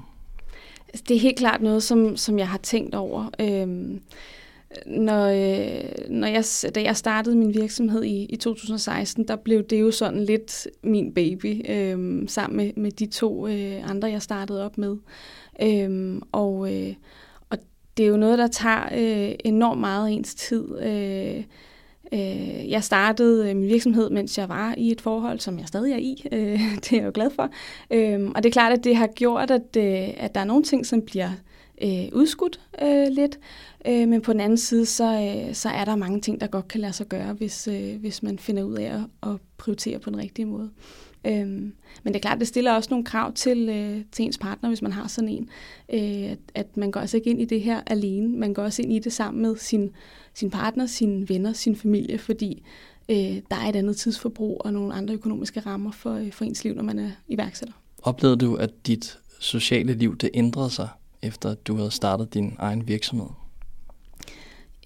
[0.87, 3.29] Altså, det er helt klart noget, som, som jeg har tænkt over.
[3.39, 4.01] Øhm,
[4.85, 6.43] når, øh, når jeg,
[6.75, 11.13] da jeg startede min virksomhed i, i 2016, der blev det jo sådan lidt min
[11.13, 14.97] baby, øh, sammen med, med de to øh, andre, jeg startede op med.
[15.61, 16.93] Øh, og, øh,
[17.97, 20.81] det er jo noget, der tager øh, enormt meget af ens tid.
[20.81, 21.43] Øh,
[22.13, 25.93] Øh, jeg startede øh, min virksomhed, mens jeg var i et forhold, som jeg stadig
[25.93, 26.27] er i.
[26.31, 27.49] Øh, det er jeg jo glad for.
[27.91, 30.63] Øh, og det er klart, at det har gjort, at, øh, at der er nogle
[30.63, 31.29] ting, som bliver
[31.83, 33.39] øh, udskudt øh, lidt.
[33.87, 36.67] Øh, men på den anden side, så, øh, så er der mange ting, der godt
[36.67, 40.09] kan lade sig gøre, hvis, øh, hvis man finder ud af at, at prioritere på
[40.09, 40.69] den rigtige måde.
[41.25, 44.69] Øhm, men det er klart, det stiller også nogle krav til, øh, til ens partner,
[44.69, 45.49] hvis man har sådan en.
[45.93, 48.37] Øh, at, at man går altså ikke ind i det her alene.
[48.37, 49.91] Man går også ind i det sammen med sin,
[50.33, 52.63] sin partner, sine venner, sin familie, fordi
[53.09, 53.17] øh,
[53.51, 56.73] der er et andet tidsforbrug og nogle andre økonomiske rammer for, øh, for ens liv,
[56.73, 57.73] når man er iværksætter.
[58.03, 60.89] Oplevede du, at dit sociale liv det ændrede sig,
[61.21, 63.27] efter at du havde startet din egen virksomhed?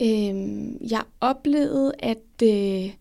[0.01, 2.43] Øhm, jeg oplevede, at...
[2.43, 2.93] Øh,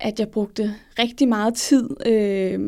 [0.00, 2.60] at jeg brugte rigtig meget tid øh,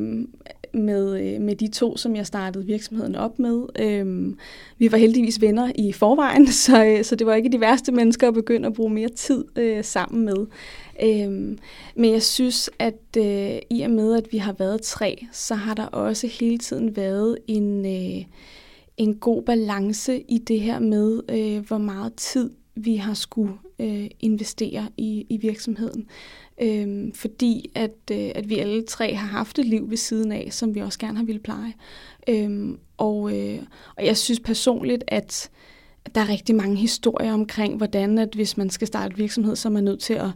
[0.75, 3.62] med, øh, med de to, som jeg startede virksomheden op med.
[3.79, 4.35] Øh,
[4.79, 8.29] vi var heldigvis venner i forvejen, så, øh, så det var ikke de værste mennesker
[8.29, 10.47] at begynde at bruge mere tid øh, sammen med.
[11.03, 11.59] Øh,
[11.95, 15.75] men jeg synes, at øh, i og med, at vi har været tre, så har
[15.75, 18.25] der også hele tiden været en, øh,
[18.97, 24.07] en god balance i det her med, øh, hvor meget tid vi har skulle øh,
[24.21, 26.07] investere i, i virksomheden.
[26.62, 30.49] Øhm, fordi at, øh, at vi alle tre har haft et liv ved siden af,
[30.51, 31.73] som vi også gerne har ville pleje.
[32.29, 33.59] Øhm, og, øh,
[33.96, 35.51] og jeg synes personligt, at
[36.14, 39.73] der er rigtig mange historier omkring, hvordan at hvis man skal starte virksomhed, så er
[39.73, 40.31] man nødt til at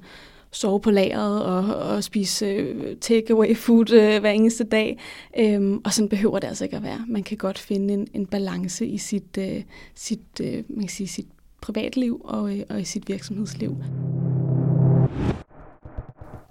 [0.51, 4.99] sove på lageret og, og spise øh, food øh, hver eneste dag.
[5.39, 7.05] Øhm, og sådan behøver det altså ikke at være.
[7.09, 9.63] Man kan godt finde en, en balance i sit, øh,
[9.95, 11.29] sit, øh, man kan sige, sit
[11.61, 13.77] privatliv og, øh, og i sit virksomhedsliv.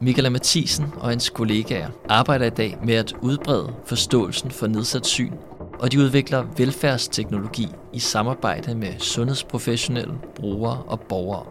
[0.03, 5.33] Michaela Mathisen og hans kollegaer arbejder i dag med at udbrede forståelsen for nedsat syn,
[5.79, 11.45] og de udvikler velfærdsteknologi i samarbejde med sundhedsprofessionelle, brugere og borgere.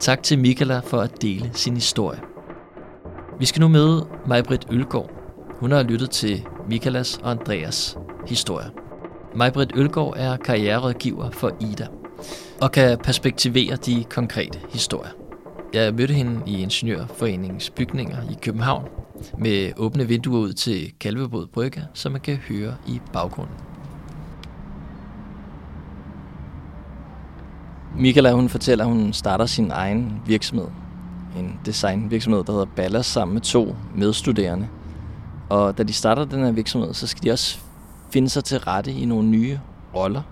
[0.00, 2.20] Tak til Michaela for at dele sin historie.
[3.38, 5.10] Vi skal nu møde Majbrit Ølgaard.
[5.60, 8.70] Hun har lyttet til Michaelas og Andreas historie.
[9.34, 11.86] Majbrit Ølgaard er karriererådgiver for IDA
[12.60, 15.25] og kan perspektivere de konkrete historier.
[15.76, 18.88] Jeg mødte hende i Ingeniørforeningens bygninger i København
[19.38, 23.54] med åbne vinduer ud til Kalvebod Brygge, som man kan høre i baggrunden.
[27.98, 30.66] Michaela, hun fortæller, at hun starter sin egen virksomhed.
[31.38, 34.68] En designvirksomhed, der hedder Ballas, sammen med to medstuderende.
[35.48, 37.58] Og da de starter den her virksomhed, så skal de også
[38.10, 39.58] finde sig til rette i nogle nye
[39.94, 40.22] roller.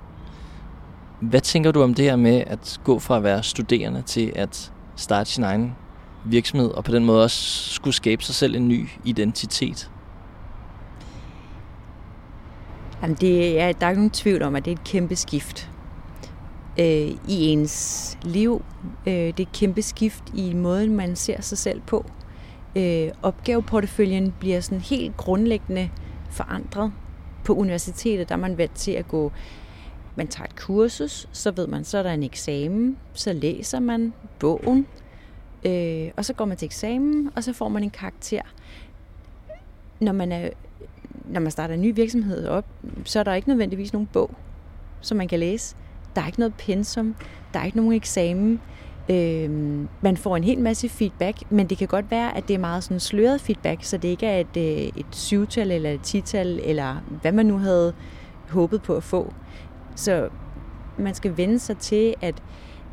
[1.20, 4.70] Hvad tænker du om det her med at gå fra at være studerende til at
[4.96, 5.74] starte sin egen
[6.24, 9.90] virksomhed, og på den måde også skulle skabe sig selv en ny identitet?
[13.02, 15.70] Jamen det er, der er ikke nogen tvivl om, at det er et kæmpe skift
[16.78, 18.64] øh, i ens liv.
[19.06, 22.06] Øh, det er et kæmpe skift i måden, man ser sig selv på.
[22.76, 25.90] Øh, opgaveporteføljen bliver sådan helt grundlæggende
[26.30, 26.92] forandret.
[27.44, 29.32] På universitetet der er man vant til at gå
[30.16, 34.12] man tager et kursus, så ved man, så er der en eksamen, så læser man
[34.38, 34.86] bogen,
[35.64, 38.42] øh, og så går man til eksamen, og så får man en karakter.
[40.00, 40.48] Når man, er,
[41.24, 42.64] når man starter en ny virksomhed op,
[43.04, 44.30] så er der ikke nødvendigvis nogen bog,
[45.00, 45.76] som man kan læse.
[46.14, 47.14] Der er ikke noget pensum.
[47.54, 48.60] Der er ikke nogen eksamen.
[49.10, 49.50] Øh,
[50.00, 52.84] man får en hel masse feedback, men det kan godt være, at det er meget
[52.84, 56.96] sådan sløret feedback, så det ikke er et, øh, et syvtal eller et tital, eller
[57.22, 57.94] hvad man nu havde
[58.48, 59.32] håbet på at få.
[59.94, 60.28] Så
[60.98, 62.42] man skal vende sig til, at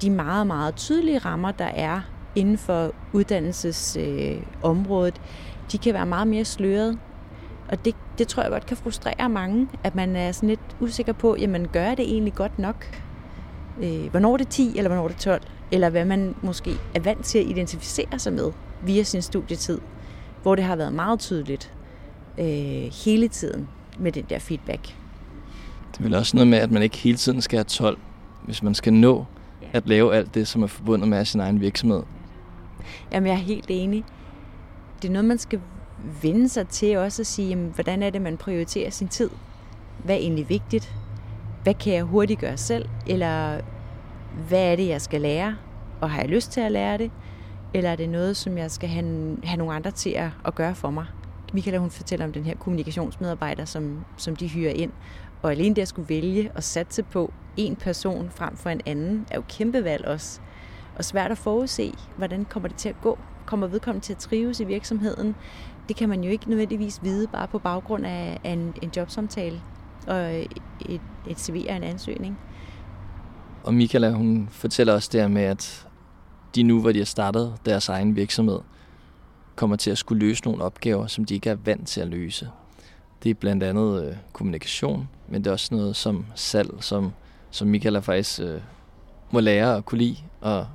[0.01, 2.01] de meget, meget tydelige rammer, der er
[2.35, 5.23] inden for uddannelsesområdet, øh,
[5.71, 6.99] de kan være meget mere sløret.
[7.69, 11.13] Og det, det tror jeg godt kan frustrere mange, at man er sådan lidt usikker
[11.13, 13.01] på, jamen gør jeg det egentlig godt nok?
[13.81, 15.41] Øh, hvornår er det 10, eller hvornår er det 12?
[15.71, 18.51] Eller hvad man måske er vant til at identificere sig med
[18.85, 19.79] via sin studietid,
[20.41, 21.73] hvor det har været meget tydeligt
[22.39, 24.95] øh, hele tiden med den der feedback.
[25.91, 27.97] Det er vel også noget med, at man ikke hele tiden skal have 12,
[28.43, 29.25] hvis man skal nå
[29.73, 32.03] at lave alt det, som er forbundet med sin egen virksomhed.
[33.11, 34.03] Jamen, jeg er helt enig.
[35.01, 35.61] Det er noget, man skal
[36.21, 39.29] vende sig til også at sige, jamen, hvordan er det, man prioriterer sin tid?
[40.03, 40.95] Hvad er egentlig vigtigt?
[41.63, 42.89] Hvad kan jeg hurtigt gøre selv?
[43.07, 43.61] Eller
[44.47, 45.55] hvad er det, jeg skal lære?
[46.01, 47.11] Og har jeg lyst til at lære det?
[47.73, 50.75] Eller er det noget, som jeg skal have, have nogle andre til at, at gøre
[50.75, 51.05] for mig?
[51.53, 54.91] Michaela, hun fortæller om den her kommunikationsmedarbejder, som, som de hyrer ind.
[55.41, 59.25] Og alene det at skulle vælge og satse på en person frem for en anden,
[59.31, 60.39] er jo kæmpe valg også.
[60.95, 63.17] Og svært at forudse, hvordan kommer det til at gå?
[63.45, 65.35] Kommer vedkommende til at trives i virksomheden?
[65.87, 69.61] Det kan man jo ikke nødvendigvis vide bare på baggrund af en, en jobsamtale
[70.07, 70.35] og
[70.81, 72.37] et, et CV og en ansøgning.
[73.63, 75.87] Og Michaela, hun fortæller også der med, at
[76.55, 78.59] de nu, hvor de har startet deres egen virksomhed,
[79.55, 82.49] kommer til at skulle løse nogle opgaver, som de ikke er vant til at løse.
[83.23, 87.13] Det er blandt andet øh, kommunikation, men det er også noget som salg, som,
[87.51, 88.61] som Michaela faktisk øh,
[89.31, 90.67] må lære at kunne lide, og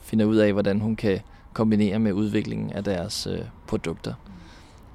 [0.00, 1.20] finde ud af, hvordan hun kan
[1.52, 4.14] kombinere med udviklingen af deres øh, produkter.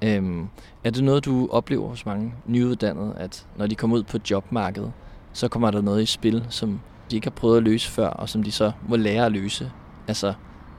[0.01, 0.47] Øhm,
[0.83, 4.91] er det noget, du oplever hos mange nyuddannede, at når de kommer ud på jobmarkedet,
[5.33, 6.79] så kommer der noget i spil, som
[7.11, 9.71] de ikke har prøvet at løse før, og som de så må lære at løse,
[10.07, 10.33] altså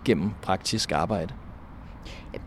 [0.05, 1.35] gennem praktisk arbejde?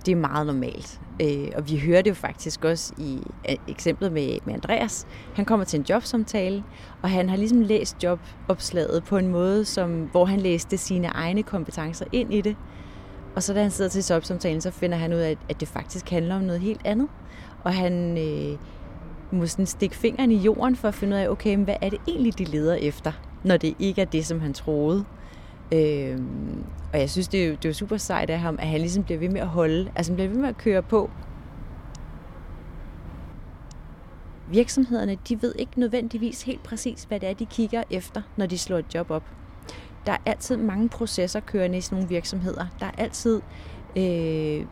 [0.05, 1.01] Det er meget normalt.
[1.21, 5.07] Øh, og vi hører det jo faktisk også i øh, eksemplet med, med Andreas.
[5.35, 6.63] Han kommer til en jobsamtale,
[7.01, 11.43] og han har ligesom læst jobopslaget på en måde, som, hvor han læste sine egne
[11.43, 12.55] kompetencer ind i det.
[13.35, 16.09] Og så da han sidder til jobsamtalen, så finder han ud af, at det faktisk
[16.09, 17.07] handler om noget helt andet.
[17.63, 18.57] Og han øh,
[19.31, 21.99] må sådan stikke fingeren i jorden for at finde ud af, okay, hvad er det
[22.07, 23.11] egentlig, de leder efter,
[23.43, 25.05] når det ikke er det, som han troede.
[25.73, 26.19] Øh,
[26.93, 28.79] og jeg synes, det er, jo, det er jo super sejt af ham, at han
[28.79, 31.09] ligesom bliver ved med at holde, altså han bliver ved med at køre på.
[34.51, 38.57] Virksomhederne, de ved ikke nødvendigvis helt præcis, hvad det er, de kigger efter, når de
[38.57, 39.23] slår et job op.
[40.05, 42.65] Der er altid mange processer kørende i sådan nogle virksomheder.
[42.79, 43.41] Der er altid
[43.97, 44.65] øh,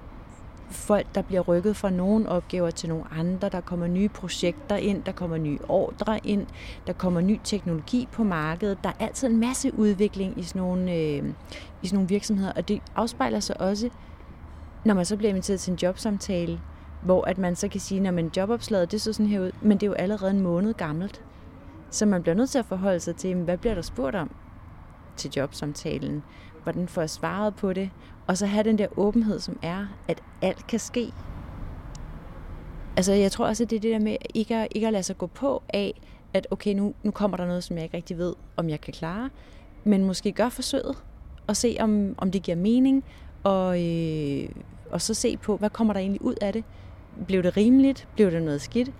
[0.70, 3.50] folk, der bliver rykket fra nogle opgaver til nogle andre.
[3.50, 6.48] Der kommer nye projekter ind, der kommer nye ordre ind,
[6.88, 8.78] der kommer ny teknologi på markedet.
[8.84, 11.24] Der er altid en masse udvikling i sådan nogle, øh,
[11.82, 13.90] i sådan nogle virksomheder, og det afspejler sig også,
[14.86, 16.60] når man så bliver inviteret til en jobsamtale,
[17.02, 19.84] hvor at man så kan sige, at jobopslaget det så sådan her ud, men det
[19.84, 21.22] er jo allerede en måned gammelt.
[21.90, 24.32] Så man bliver nødt til at forholde sig til, hvad bliver der spurgt om
[25.16, 26.24] til jobsamtalen?
[26.68, 27.90] Hvordan får jeg svaret på det?
[28.28, 31.14] Og så have den der åbenhed, som er, at alt kan ske.
[32.98, 35.04] Altså, jeg tror også, at det er det der med ikke at, ikke at lade
[35.04, 36.02] sig gå på af,
[36.34, 38.94] at okay, nu, nu kommer der noget, som jeg ikke rigtig ved, om jeg kan
[38.94, 39.30] klare.
[39.84, 41.04] Men måske gør forsøget,
[41.48, 43.04] og se, om, om det giver mening,
[43.44, 44.50] og, øh,
[44.92, 46.64] og så se på, hvad kommer der egentlig ud af det.
[47.28, 48.08] Blev det rimeligt?
[48.16, 48.92] Blev det noget skidt?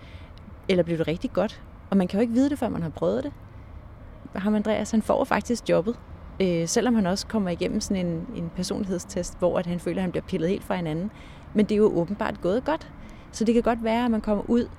[0.70, 1.62] Eller blev det rigtig godt?
[1.90, 3.32] Og man kan jo ikke vide det, før man har prøvet det.
[4.36, 5.96] Ham Andreas, han får faktisk jobbet.
[6.42, 10.02] Øh, selvom han også kommer igennem sådan en, en personlighedstest, hvor at han føler, at
[10.02, 11.12] han bliver pillet helt fra hinanden.
[11.54, 12.92] Men det er jo åbenbart gået godt.
[13.32, 14.70] Så det kan godt være, at man kommer ud,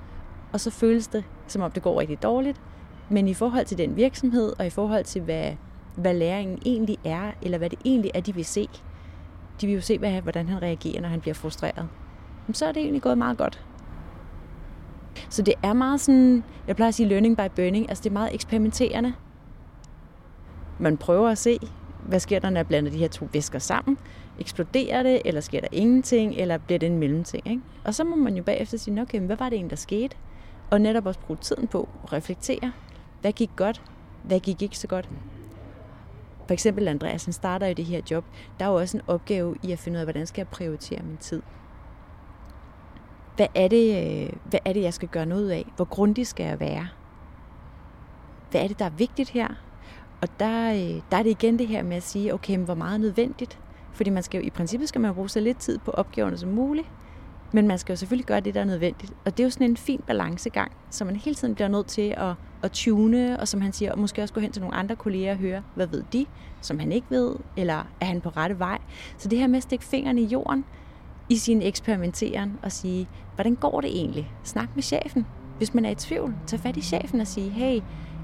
[0.53, 2.61] og så føles det, som om det går rigtig dårligt.
[3.09, 5.53] Men i forhold til den virksomhed, og i forhold til, hvad,
[5.97, 8.69] hvad læringen egentlig er, eller hvad det egentlig er, de vil se,
[9.61, 11.89] de vil jo se, hvad, hvordan han reagerer, når han bliver frustreret.
[12.47, 13.65] Men så er det egentlig gået meget godt.
[15.29, 18.13] Så det er meget sådan, jeg plejer at sige learning by burning, altså det er
[18.13, 19.15] meget eksperimenterende
[20.79, 21.59] man prøver at se,
[22.09, 23.99] hvad sker der, når jeg blander de her to væsker sammen?
[24.39, 27.51] Eksploderer det, eller sker der ingenting, eller bliver det en mellemting?
[27.51, 27.63] Ikke?
[27.85, 30.17] Og så må man jo bagefter sige, okay, hvad var det egentlig, der skete?
[30.71, 32.73] Og netop også bruge tiden på at reflektere.
[33.21, 33.83] Hvad gik godt?
[34.23, 35.09] Hvad gik ikke så godt?
[36.47, 38.25] For eksempel Andreas, han starter i det her job.
[38.59, 41.03] Der er jo også en opgave i at finde ud af, hvordan skal jeg prioritere
[41.03, 41.43] min tid?
[43.37, 45.67] Hvad er det, øh, hvad er det jeg skal gøre noget af?
[45.77, 46.89] Hvor grundig skal jeg være?
[48.51, 49.49] Hvad er det, der er vigtigt her?
[50.21, 52.75] Og der, øh, der er det igen det her med at sige, okay, men hvor
[52.75, 53.59] meget er nødvendigt?
[53.93, 56.51] Fordi man skal jo, i princippet skal man bruge så lidt tid på opgaverne som
[56.51, 56.89] muligt.
[57.53, 59.13] Men man skal jo selvfølgelig gøre det, der er nødvendigt.
[59.25, 62.15] Og det er jo sådan en fin balancegang, som man hele tiden bliver nødt til
[62.17, 64.97] at, at tune, og som han siger, og måske også gå hen til nogle andre
[64.97, 66.27] kolleger og høre, hvad ved de,
[66.61, 68.79] som han ikke ved, eller er han på rette vej.
[69.19, 70.65] Så det her med at stikke fingrene i jorden
[71.29, 74.33] i sin eksperimenteren og sige, hvordan går det egentlig?
[74.45, 75.27] Snak med chefen.
[75.59, 77.81] Hvis man er i tvivl, tag fat i chefen og sige, hey,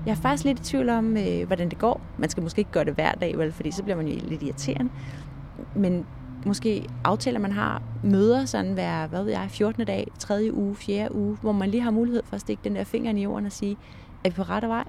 [0.07, 2.01] jeg er faktisk lidt i tvivl om, øh, hvordan det går.
[2.19, 4.43] Man skal måske ikke gøre det hver dag, vel, fordi så bliver man jo lidt
[4.43, 4.91] irriterende.
[5.75, 6.07] Men
[6.47, 9.87] måske aftaler, man har møder sådan hver, hvad ved jeg, 14.
[9.87, 10.51] dag, 3.
[10.53, 11.15] uge, 4.
[11.15, 13.53] uge, hvor man lige har mulighed for at stikke den der finger i jorden og
[13.53, 13.77] sige,
[14.25, 14.85] er vi på rette vej?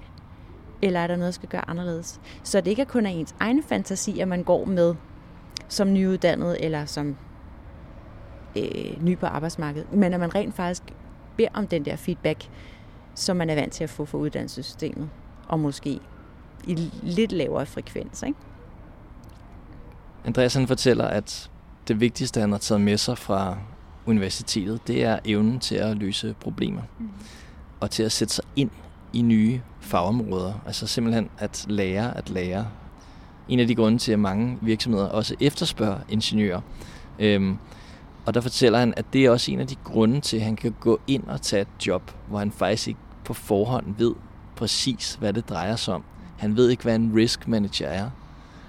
[0.81, 2.21] Eller er der noget, der skal gøre anderledes?
[2.43, 4.95] Så det ikke er kun af ens egen fantasi, at man går med
[5.67, 7.15] som nyuddannet eller som
[8.57, 10.83] øh, ny på arbejdsmarkedet, men at man rent faktisk
[11.37, 12.49] beder om den der feedback,
[13.15, 15.09] som man er vant til at få fra uddannelsessystemet,
[15.47, 15.99] og måske
[16.67, 18.23] i lidt lavere frekvens.
[18.23, 18.39] Ikke?
[20.25, 21.49] Andreas han fortæller, at
[21.87, 23.57] det vigtigste, han har taget med sig fra
[24.05, 26.81] universitetet, det er evnen til at løse problemer.
[26.99, 27.09] Mm.
[27.79, 28.69] Og til at sætte sig ind
[29.13, 30.53] i nye fagområder.
[30.65, 32.67] Altså simpelthen at lære at lære.
[33.49, 36.61] En af de grunde til, at mange virksomheder også efterspørger ingeniører.
[37.19, 37.57] Øhm,
[38.25, 40.55] og der fortæller han, at det er også en af de grunde til, at han
[40.55, 44.13] kan gå ind og tage et job, hvor han faktisk ikke på forhånd ved
[44.55, 46.03] præcis, hvad det drejer sig om.
[46.37, 48.09] Han ved ikke, hvad en risk manager er.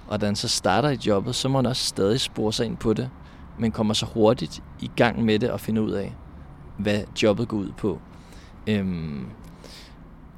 [0.08, 2.76] Og da han så starter i jobbet, så må han også stadig spore sig ind
[2.76, 3.10] på det,
[3.58, 6.14] men kommer så hurtigt i gang med det og finder ud af,
[6.78, 8.00] hvad jobbet går ud på.
[8.66, 9.26] Øhm,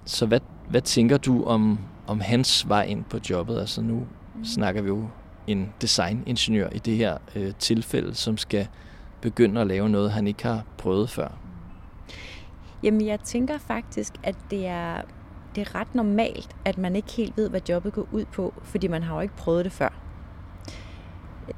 [0.04, 3.58] så hvad, hvad tænker du om, om hans vej ind på jobbet?
[3.58, 4.06] Altså nu
[4.44, 5.08] snakker vi jo
[5.46, 8.68] en designingeniør i det her øh, tilfælde, som skal
[9.20, 11.28] begynde at lave noget, han ikke har prøvet før.
[12.82, 15.02] Jamen, jeg tænker faktisk, at det er,
[15.54, 18.88] det er ret normalt, at man ikke helt ved, hvad jobbet går ud på, fordi
[18.88, 19.88] man har jo ikke prøvet det før.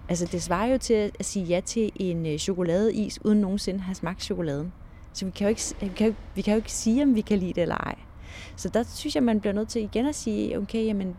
[0.09, 3.85] Altså, det svarer jo til at sige ja til en øh, chokoladeis, uden nogensinde at
[3.85, 4.73] have smagt chokoladen.
[5.13, 7.21] Så vi kan, jo ikke, vi, kan jo, vi kan jo ikke sige, om vi
[7.21, 7.95] kan lide det eller ej.
[8.57, 11.17] Så der synes jeg, man bliver nødt til igen at sige, okay, jamen,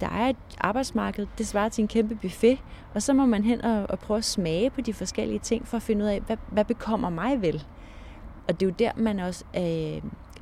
[0.00, 2.58] der er et arbejdsmarked, det svarer til en kæmpe buffet,
[2.94, 5.76] og så må man hen og, og prøve at smage på de forskellige ting, for
[5.76, 7.64] at finde ud af, hvad, hvad bekommer mig vel?
[8.48, 10.00] Og det er jo der, man også er,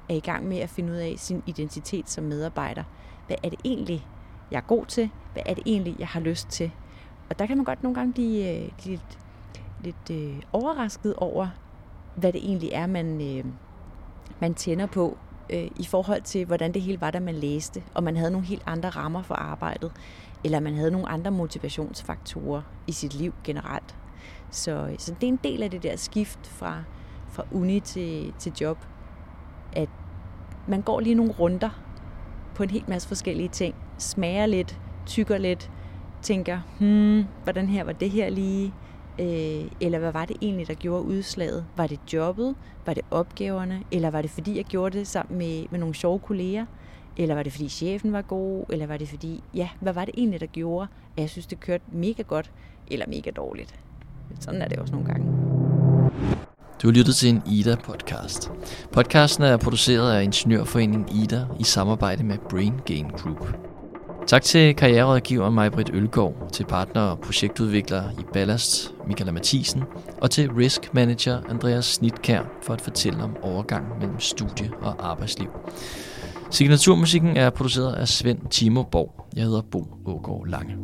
[0.09, 2.85] er i gang med at finde ud af sin identitet som medarbejder.
[3.27, 4.07] Hvad er det egentlig,
[4.51, 5.11] jeg er god til?
[5.33, 6.71] Hvad er det egentlig, jeg har lyst til?
[7.31, 9.19] Og der kan man godt nogle gange blive øh, blive lidt,
[10.09, 11.49] lidt øh, overrasket over,
[12.17, 13.45] hvad det egentlig er, man, øh,
[14.41, 15.19] man tænder på
[15.51, 18.47] øh, i forhold til, hvordan det hele var, da man læste, og man havde nogle
[18.47, 19.93] helt andre rammer for arbejdet,
[20.45, 23.97] eller man havde nogle andre motivationsfaktorer i sit liv generelt.
[24.51, 26.83] Så, øh, så det er en del af det der skift fra,
[27.35, 28.79] fra uni til, til job,
[29.73, 29.89] at
[30.69, 31.71] man går lige nogle runder
[32.55, 35.71] på en helt masse forskellige ting, smager lidt, tykker lidt,
[36.23, 38.73] tænker, hmm, hvordan her var det her lige,
[39.19, 41.67] Øh, eller hvad var det egentlig, der gjorde udslaget?
[41.77, 42.55] Var det jobbet?
[42.87, 43.83] Var det opgaverne?
[43.93, 46.67] Eller var det fordi, jeg gjorde det sammen med, med nogle sjove kolleger?
[47.17, 48.65] Eller var det fordi chefen var god?
[48.69, 51.61] Eller var det fordi, ja, hvad var det egentlig, der gjorde, at jeg synes, det
[51.61, 52.53] kørte mega godt
[52.87, 53.81] eller mega dårligt?
[54.41, 55.33] Sådan er det også nogle gange.
[56.83, 58.51] Du har lyttet til en IDA-podcast.
[58.93, 63.57] Podcasten er produceret af Ingeniørforeningen IDA i samarbejde med Brain Gain Group.
[64.27, 69.83] Tak til karriererådgiver Majbrit Ølgaard, til partner og projektudvikler i Ballast Michaela Mathisen,
[70.21, 75.49] og til risk manager Andreas Snitkær for at fortælle om overgang mellem studie og arbejdsliv.
[76.51, 79.27] Signaturmusikken er produceret af Svend Timo Borg.
[79.37, 80.77] Jeg hedder Bo Ågaard Lange.